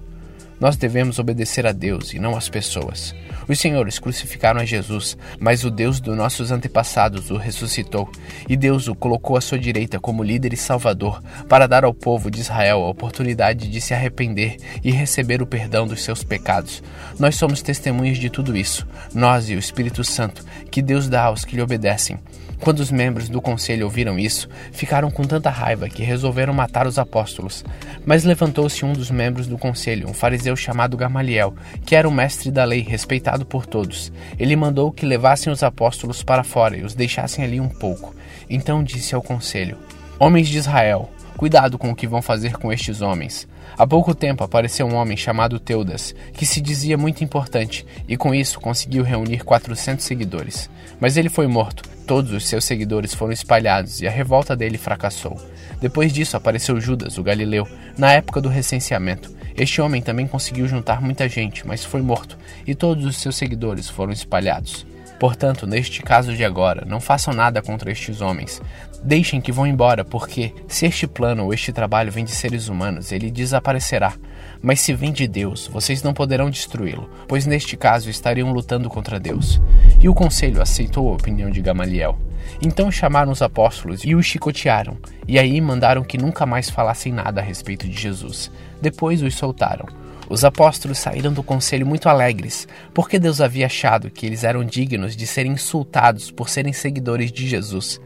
Nós 0.59 0.77
devemos 0.77 1.17
obedecer 1.17 1.65
a 1.65 1.71
Deus 1.71 2.13
e 2.13 2.19
não 2.19 2.37
às 2.37 2.47
pessoas. 2.47 3.15
Os 3.49 3.59
senhores 3.59 3.97
crucificaram 3.97 4.61
a 4.61 4.65
Jesus, 4.65 5.17
mas 5.39 5.63
o 5.63 5.71
Deus 5.71 5.99
dos 5.99 6.15
nossos 6.15 6.51
antepassados 6.51 7.31
o 7.31 7.35
ressuscitou, 7.35 8.07
e 8.47 8.55
Deus 8.55 8.87
o 8.87 8.93
colocou 8.93 9.35
à 9.35 9.41
sua 9.41 9.57
direita 9.57 9.99
como 9.99 10.23
líder 10.23 10.53
e 10.53 10.57
salvador, 10.57 11.19
para 11.49 11.67
dar 11.67 11.83
ao 11.83 11.91
povo 11.91 12.29
de 12.29 12.41
Israel 12.41 12.83
a 12.83 12.89
oportunidade 12.89 13.67
de 13.67 13.81
se 13.81 13.91
arrepender 13.91 14.57
e 14.83 14.91
receber 14.91 15.41
o 15.41 15.47
perdão 15.47 15.87
dos 15.87 16.03
seus 16.03 16.23
pecados. 16.23 16.83
Nós 17.17 17.35
somos 17.35 17.63
testemunhas 17.63 18.19
de 18.19 18.29
tudo 18.29 18.55
isso, 18.55 18.87
nós 19.15 19.49
e 19.49 19.55
o 19.55 19.59
Espírito 19.59 20.03
Santo, 20.03 20.45
que 20.69 20.83
Deus 20.83 21.09
dá 21.09 21.23
aos 21.23 21.43
que 21.43 21.55
lhe 21.55 21.61
obedecem. 21.63 22.19
Quando 22.61 22.79
os 22.79 22.91
membros 22.91 23.29
do 23.29 23.41
conselho 23.41 23.85
ouviram 23.85 24.19
isso, 24.19 24.49
ficaram 24.71 25.09
com 25.09 25.23
tanta 25.23 25.49
raiva 25.49 25.87
que 25.87 26.03
resolveram 26.03 26.53
matar 26.53 26.85
os 26.85 26.99
apóstolos. 26.99 27.63
Mas 28.05 28.23
levantou-se 28.23 28.83
um 28.83 28.93
dos 28.93 29.09
membros 29.09 29.47
do 29.47 29.57
conselho, 29.57 30.09
um 30.09 30.13
fariseu 30.13 30.55
chamado 30.55 30.97
Gamaliel, 30.97 31.55
que 31.85 31.95
era 31.95 32.07
o 32.07 32.11
mestre 32.11 32.51
da 32.51 32.65
lei, 32.65 32.81
respeitado 32.81 33.45
por 33.45 33.65
todos. 33.65 34.11
Ele 34.37 34.55
mandou 34.55 34.91
que 34.91 35.05
levassem 35.05 35.51
os 35.51 35.63
apóstolos 35.63 36.21
para 36.21 36.43
fora 36.43 36.77
e 36.77 36.83
os 36.83 36.93
deixassem 36.93 37.43
ali 37.45 37.59
um 37.61 37.69
pouco. 37.69 38.13
Então 38.49 38.83
disse 38.83 39.15
ao 39.15 39.21
conselho: 39.21 39.77
Homens 40.19 40.47
de 40.47 40.57
Israel, 40.57 41.09
cuidado 41.37 41.77
com 41.77 41.89
o 41.89 41.95
que 41.95 42.07
vão 42.07 42.21
fazer 42.21 42.57
com 42.57 42.71
estes 42.73 43.01
homens. 43.01 43.47
Há 43.77 43.87
pouco 43.87 44.13
tempo 44.13 44.43
apareceu 44.43 44.85
um 44.85 44.95
homem 44.95 45.17
chamado 45.17 45.59
Teudas, 45.59 46.13
que 46.33 46.45
se 46.45 46.61
dizia 46.61 46.97
muito 46.97 47.23
importante 47.23 47.85
e 48.07 48.17
com 48.17 48.33
isso 48.33 48.59
conseguiu 48.59 49.03
reunir 49.03 49.43
400 49.43 50.05
seguidores. 50.05 50.69
Mas 50.99 51.17
ele 51.17 51.29
foi 51.29 51.47
morto 51.47 51.83
Todos 52.09 52.31
os 52.31 52.47
seus 52.47 52.65
seguidores 52.65 53.13
foram 53.13 53.31
espalhados 53.31 54.01
e 54.01 54.07
a 54.07 54.09
revolta 54.09 54.55
dele 54.55 54.79
fracassou. 54.79 55.39
Depois 55.79 56.11
disso 56.11 56.35
apareceu 56.35 56.81
Judas, 56.81 57.19
o 57.19 57.23
galileu, 57.23 57.67
na 57.95 58.11
época 58.11 58.41
do 58.41 58.49
recenseamento. 58.49 59.31
Este 59.55 59.79
homem 59.79 60.01
também 60.01 60.25
conseguiu 60.25 60.67
juntar 60.67 61.03
muita 61.03 61.29
gente, 61.29 61.67
mas 61.67 61.85
foi 61.85 62.01
morto, 62.01 62.35
e 62.65 62.73
todos 62.73 63.05
os 63.05 63.17
seus 63.17 63.35
seguidores 63.35 63.87
foram 63.87 64.11
espalhados. 64.11 64.87
Portanto, 65.19 65.67
neste 65.67 66.01
caso 66.01 66.33
de 66.33 66.45
agora, 66.45 66.85
não 66.87 67.01
façam 67.01 67.33
nada 67.33 67.61
contra 67.61 67.91
estes 67.91 68.21
homens. 68.21 68.61
Deixem 69.03 69.41
que 69.41 69.51
vão 69.51 69.67
embora, 69.67 70.05
porque, 70.05 70.53
se 70.67 70.85
este 70.85 71.05
plano 71.05 71.43
ou 71.43 71.53
este 71.53 71.73
trabalho 71.73 72.11
vem 72.11 72.23
de 72.23 72.31
seres 72.31 72.69
humanos, 72.69 73.11
ele 73.11 73.29
desaparecerá. 73.29 74.13
Mas 74.61 74.79
se 74.79 74.93
vem 74.93 75.11
de 75.11 75.27
Deus, 75.27 75.67
vocês 75.67 76.01
não 76.01 76.13
poderão 76.13 76.49
destruí-lo, 76.49 77.09
pois 77.27 77.45
neste 77.45 77.75
caso 77.75 78.09
estariam 78.09 78.51
lutando 78.51 78.89
contra 78.89 79.19
Deus. 79.19 79.61
E 79.99 80.07
o 80.07 80.13
conselho 80.13 80.61
aceitou 80.61 81.09
a 81.09 81.15
opinião 81.15 81.49
de 81.49 81.61
Gamaliel. 81.61 82.17
Então 82.61 82.91
chamaram 82.91 83.31
os 83.31 83.41
apóstolos 83.41 84.03
e 84.03 84.15
os 84.15 84.25
chicotearam, 84.25 84.97
e 85.27 85.37
aí 85.37 85.59
mandaram 85.61 86.03
que 86.03 86.17
nunca 86.17 86.45
mais 86.45 86.69
falassem 86.69 87.11
nada 87.11 87.41
a 87.41 87.43
respeito 87.43 87.87
de 87.87 87.97
Jesus. 87.97 88.51
Depois 88.81 89.21
os 89.21 89.35
soltaram. 89.35 89.85
Os 90.29 90.45
apóstolos 90.45 90.99
saíram 90.99 91.33
do 91.33 91.41
conselho 91.41 91.87
muito 91.87 92.07
alegres, 92.07 92.67
porque 92.93 93.17
Deus 93.17 93.41
havia 93.41 93.65
achado 93.65 94.11
que 94.11 94.25
eles 94.25 94.43
eram 94.43 94.63
dignos 94.63 95.15
de 95.15 95.25
serem 95.25 95.53
insultados 95.53 96.29
por 96.29 96.49
serem 96.49 96.71
seguidores 96.71 97.31
de 97.31 97.47
Jesus. 97.47 97.99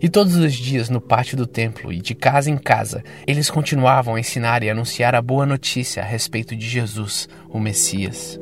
E 0.00 0.08
todos 0.08 0.36
os 0.36 0.52
dias 0.52 0.88
no 0.88 1.00
pátio 1.00 1.36
do 1.36 1.46
templo 1.46 1.92
e 1.92 2.00
de 2.00 2.14
casa 2.14 2.50
em 2.50 2.56
casa, 2.56 3.02
eles 3.26 3.50
continuavam 3.50 4.14
a 4.14 4.20
ensinar 4.20 4.62
e 4.62 4.70
anunciar 4.70 5.14
a 5.14 5.22
boa 5.22 5.44
notícia 5.44 6.02
a 6.02 6.06
respeito 6.06 6.54
de 6.54 6.68
Jesus, 6.68 7.28
o 7.48 7.58
Messias. 7.58 8.38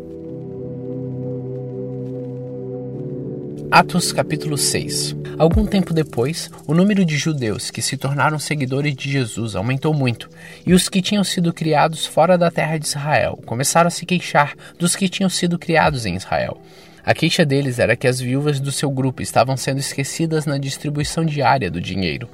Atos 3.72 4.12
capítulo 4.12 4.58
6 4.58 5.16
Algum 5.38 5.64
tempo 5.64 5.94
depois, 5.94 6.50
o 6.66 6.74
número 6.74 7.06
de 7.06 7.16
judeus 7.16 7.70
que 7.70 7.80
se 7.80 7.96
tornaram 7.96 8.38
seguidores 8.38 8.94
de 8.94 9.10
Jesus 9.10 9.56
aumentou 9.56 9.94
muito, 9.94 10.28
e 10.66 10.74
os 10.74 10.90
que 10.90 11.00
tinham 11.00 11.24
sido 11.24 11.54
criados 11.54 12.04
fora 12.04 12.36
da 12.36 12.50
terra 12.50 12.76
de 12.76 12.84
Israel 12.84 13.40
começaram 13.46 13.88
a 13.88 13.90
se 13.90 14.04
queixar 14.04 14.54
dos 14.78 14.94
que 14.94 15.08
tinham 15.08 15.30
sido 15.30 15.58
criados 15.58 16.04
em 16.04 16.16
Israel. 16.16 16.60
A 17.02 17.14
queixa 17.14 17.46
deles 17.46 17.78
era 17.78 17.96
que 17.96 18.06
as 18.06 18.20
viúvas 18.20 18.60
do 18.60 18.70
seu 18.70 18.90
grupo 18.90 19.22
estavam 19.22 19.56
sendo 19.56 19.78
esquecidas 19.78 20.44
na 20.44 20.58
distribuição 20.58 21.24
diária 21.24 21.70
do 21.70 21.80
dinheiro. 21.80 22.28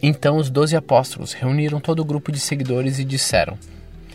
Então 0.00 0.36
os 0.36 0.48
doze 0.48 0.76
apóstolos 0.76 1.32
reuniram 1.32 1.80
todo 1.80 1.98
o 1.98 2.04
grupo 2.04 2.30
de 2.30 2.38
seguidores 2.38 3.00
e 3.00 3.04
disseram: 3.04 3.58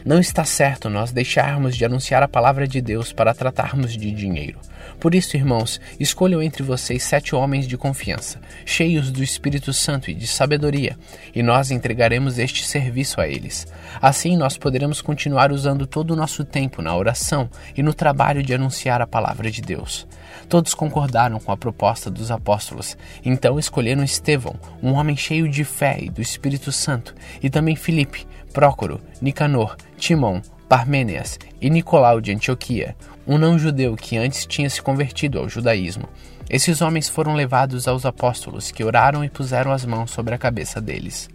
Não 0.05 0.21
está 0.21 0.45
certo 0.45 0.89
nós 0.89 1.11
deixarmos 1.11 1.75
de 1.75 1.83
anunciar 1.83 2.23
a 2.23 2.29
palavra 2.29 2.65
de 2.65 2.79
Deus 2.79 3.11
para 3.11 3.33
tratarmos 3.33 3.91
de 3.91 4.09
dinheiro. 4.09 4.57
Por 5.01 5.15
isso, 5.15 5.35
irmãos, 5.35 5.81
escolham 5.99 6.43
entre 6.43 6.61
vocês 6.61 7.01
sete 7.01 7.33
homens 7.33 7.67
de 7.67 7.75
confiança, 7.75 8.39
cheios 8.63 9.09
do 9.09 9.23
Espírito 9.23 9.73
Santo 9.73 10.11
e 10.11 10.13
de 10.13 10.27
sabedoria, 10.27 10.95
e 11.33 11.41
nós 11.41 11.71
entregaremos 11.71 12.37
este 12.37 12.63
serviço 12.63 13.19
a 13.19 13.27
eles. 13.27 13.65
Assim, 13.99 14.37
nós 14.37 14.59
poderemos 14.59 15.01
continuar 15.01 15.51
usando 15.51 15.87
todo 15.87 16.11
o 16.11 16.15
nosso 16.15 16.45
tempo 16.45 16.83
na 16.83 16.95
oração 16.95 17.49
e 17.75 17.81
no 17.81 17.95
trabalho 17.95 18.43
de 18.43 18.53
anunciar 18.53 19.01
a 19.01 19.07
palavra 19.07 19.49
de 19.49 19.63
Deus. 19.63 20.05
Todos 20.47 20.75
concordaram 20.75 21.39
com 21.39 21.51
a 21.51 21.57
proposta 21.57 22.11
dos 22.11 22.29
apóstolos, 22.29 22.95
então 23.25 23.57
escolheram 23.57 24.03
Estevão, 24.03 24.53
um 24.83 24.93
homem 24.93 25.17
cheio 25.17 25.49
de 25.49 25.63
fé 25.63 25.97
e 25.99 26.11
do 26.11 26.21
Espírito 26.21 26.71
Santo, 26.71 27.15
e 27.41 27.49
também 27.49 27.75
Filipe, 27.75 28.27
Prócoro, 28.53 29.01
Nicanor, 29.19 29.75
Timon, 29.97 30.41
Parmênias 30.69 31.37
e 31.59 31.69
Nicolau 31.69 32.21
de 32.21 32.31
Antioquia, 32.31 32.95
um 33.31 33.37
não-judeu 33.37 33.95
que 33.95 34.17
antes 34.17 34.45
tinha 34.45 34.69
se 34.69 34.81
convertido 34.81 35.39
ao 35.39 35.47
judaísmo. 35.47 36.03
Esses 36.49 36.81
homens 36.81 37.07
foram 37.07 37.33
levados 37.33 37.87
aos 37.87 38.05
apóstolos, 38.05 38.71
que 38.71 38.83
oraram 38.83 39.23
e 39.23 39.29
puseram 39.29 39.71
as 39.71 39.85
mãos 39.85 40.11
sobre 40.11 40.35
a 40.35 40.37
cabeça 40.37 40.81
deles. 40.81 41.29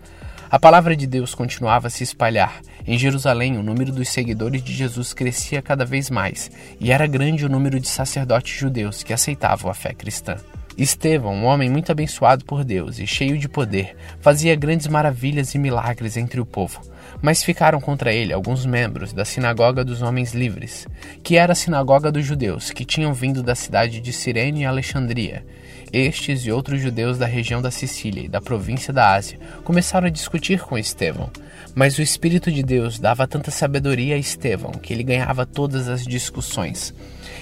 A 0.51 0.59
palavra 0.59 0.95
de 0.95 1.07
Deus 1.07 1.35
continuava 1.35 1.87
a 1.87 1.91
se 1.91 2.05
espalhar. 2.05 2.61
Em 2.87 2.99
Jerusalém, 2.99 3.57
o 3.57 3.63
número 3.63 3.91
dos 3.91 4.11
seguidores 4.11 4.63
de 4.63 4.75
Jesus 4.75 5.15
crescia 5.15 5.63
cada 5.63 5.87
vez 5.87 6.11
mais, 6.11 6.51
e 6.79 6.93
era 6.93 7.07
grande 7.07 7.47
o 7.47 7.49
número 7.49 7.81
de 7.81 7.89
sacerdotes 7.89 8.55
judeus 8.55 9.03
que 9.03 9.15
aceitavam 9.15 9.71
a 9.71 9.75
fé 9.75 9.95
cristã. 9.95 10.37
Estevão, 10.77 11.35
um 11.35 11.45
homem 11.47 11.71
muito 11.71 11.91
abençoado 11.91 12.45
por 12.45 12.63
Deus 12.63 12.99
e 12.99 13.07
cheio 13.07 13.39
de 13.39 13.49
poder, 13.49 13.97
fazia 14.21 14.55
grandes 14.55 14.87
maravilhas 14.87 15.55
e 15.55 15.59
milagres 15.59 16.19
entre 16.19 16.43
o 16.43 16.45
povo. 16.45 16.79
Mas 17.23 17.43
ficaram 17.43 17.81
contra 17.81 18.13
ele 18.13 18.33
alguns 18.33 18.67
membros 18.67 19.13
da 19.13 19.25
Sinagoga 19.25 19.85
dos 19.85 20.03
Homens 20.03 20.35
Livres, 20.35 20.87
que 21.23 21.37
era 21.37 21.53
a 21.53 21.57
sinagoga 21.57 22.13
dos 22.13 22.25
judeus 22.25 22.71
que 22.71 22.85
tinham 22.85 23.13
vindo 23.15 23.43
da 23.43 23.55
cidade 23.55 24.01
de 24.01 24.13
Cirene 24.13 24.63
e 24.63 24.67
Alexandria. 24.67 25.45
Estes 25.93 26.45
e 26.45 26.53
outros 26.53 26.81
judeus 26.81 27.17
da 27.17 27.27
região 27.27 27.63
da 27.63 27.71
Sicília 27.71 28.25
e 28.25 28.29
da 28.29 28.41
província 28.41 28.93
da 28.93 29.15
Ásia 29.15 29.39
começaram 29.65 30.09
a 30.09 30.11
discutir 30.11 30.61
com 30.61 30.77
Estevão, 30.77 31.31
mas 31.75 31.97
o 31.97 32.03
Espírito 32.03 32.51
de 32.51 32.63
Deus 32.63 32.99
dava 32.99 33.27
tanta 33.27 33.51
sabedoria 33.51 34.17
a 34.17 34.19
Estevão 34.19 34.73
que 34.73 34.93
ele 34.93 35.03
ganhava 35.03 35.47
todas 35.47 35.89
as 35.89 36.05
discussões. 36.05 36.93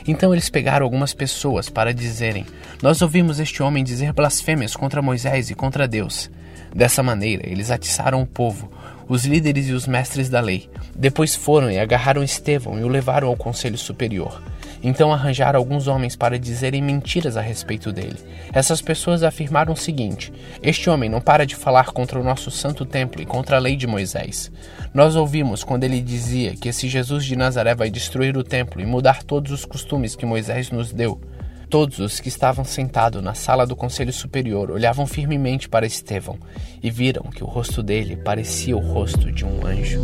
Então 0.07 0.33
eles 0.33 0.51
pegaram 0.51 0.85
algumas 0.85 1.15
pessoas 1.15 1.71
para 1.71 1.95
dizerem: 1.95 2.45
Nós 2.83 3.01
ouvimos 3.01 3.41
este 3.41 3.63
homem 3.63 3.83
dizer 3.83 4.13
blasfêmias 4.13 4.77
contra 4.77 5.01
Moisés 5.01 5.51
e 5.51 5.55
contra 5.55 5.89
Deus. 5.89 6.31
Dessa 6.75 7.03
maneira, 7.03 7.49
eles 7.49 7.71
atiçaram 7.71 8.21
o 8.21 8.27
povo, 8.27 8.71
os 9.09 9.25
líderes 9.25 9.69
e 9.69 9.73
os 9.73 9.87
mestres 9.87 10.29
da 10.29 10.41
lei. 10.41 10.69
Depois 10.95 11.37
foram 11.37 11.71
e 11.71 11.79
agarraram 11.79 12.23
Estevão 12.23 12.79
e 12.79 12.83
o 12.83 12.89
levaram 12.89 13.29
ao 13.29 13.37
conselho 13.37 13.79
superior. 13.79 14.43
Então 14.83 15.13
arranjaram 15.13 15.59
alguns 15.59 15.87
homens 15.87 16.15
para 16.15 16.39
dizerem 16.39 16.83
mentiras 16.83 17.37
a 17.37 17.41
respeito 17.41 17.91
dele. 17.91 18.19
Essas 18.53 18.83
pessoas 18.83 19.23
afirmaram 19.23 19.73
o 19.73 19.77
seguinte: 19.77 20.33
Este 20.63 20.91
homem 20.91 21.09
não 21.09 21.23
para 21.23 21.47
de 21.47 21.57
falar 21.57 21.87
contra 21.87 22.21
o 22.21 22.25
nosso 22.25 22.51
santo 22.51 22.85
templo 22.85 23.23
e 23.23 23.27
contra 23.27 23.57
a 23.57 23.61
lei 23.61 23.77
de 23.77 23.87
Moisés. 23.87 24.53
Nós 24.93 25.17
ouvimos 25.17 25.65
quando 25.65 25.85
ele 25.85 26.03
dizia 26.03 26.55
que 26.55 26.69
esse 26.69 26.87
Jesus 26.87 27.25
de 27.25 27.35
Nazaré 27.35 27.75
vai 27.75 27.89
destruir 27.89 28.37
o 28.37 28.45
templo 28.45 28.81
e 28.81 28.87
mudar 28.87 29.23
todos 29.23 29.53
os 29.53 29.65
costumes 29.65 30.15
que 30.15 30.27
Moisés 30.27 30.71
nos 30.71 30.93
deu. 30.93 31.19
Todos 31.69 31.99
os 31.99 32.21
que 32.21 32.29
estavam 32.29 32.65
sentados 32.65 33.23
na 33.23 33.35
sala 33.35 33.67
do 33.67 33.75
conselho 33.75 34.13
superior 34.13 34.71
olhavam 34.71 35.07
firmemente 35.07 35.69
para 35.69 35.87
Estevão 35.87 36.39
e 36.83 36.91
viram 36.91 37.25
que 37.25 37.43
o 37.43 37.47
rosto 37.47 37.83
dele 37.83 38.17
parecia 38.17 38.77
o 38.77 38.81
rosto 38.81 39.33
de 39.33 39.45
um 39.45 39.67
anjo. 39.67 40.01